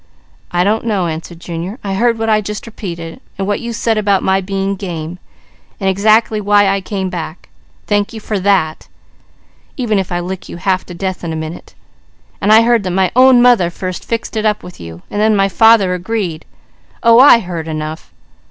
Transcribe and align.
"I 0.49 0.63
don't 0.63 0.83
know," 0.85 1.05
answered 1.05 1.39
Junior. 1.39 1.77
"I 1.83 1.93
heard 1.93 2.17
what 2.17 2.27
I 2.27 2.41
just 2.41 2.65
repeated, 2.65 3.21
and 3.37 3.45
what 3.45 3.59
you 3.59 3.71
said 3.71 3.99
about 3.99 4.23
my 4.23 4.41
being 4.41 4.75
game, 4.75 5.19
and 5.79 5.87
exactly 5.87 6.41
why 6.41 6.67
I 6.67 6.81
came 6.81 7.11
back; 7.11 7.49
thank 7.85 8.11
you 8.11 8.19
for 8.19 8.39
that, 8.39 8.87
even 9.77 9.99
if 9.99 10.11
I 10.11 10.19
lick 10.19 10.49
you 10.49 10.57
half 10.57 10.87
to 10.87 10.95
death 10.95 11.23
in 11.23 11.31
a 11.31 11.35
minute 11.35 11.75
and 12.41 12.51
I 12.51 12.63
heard 12.63 12.81
that 12.81 12.89
my 12.89 13.11
own 13.15 13.43
mother 13.43 13.69
first 13.69 14.03
fixed 14.03 14.35
it 14.35 14.43
up 14.43 14.63
with 14.63 14.79
you, 14.79 15.03
and 15.11 15.21
then 15.21 15.49
father 15.49 15.93
agreed. 15.93 16.45
Oh 17.03 17.19
I 17.19 17.37
heard 17.37 17.67
enough 17.67 18.11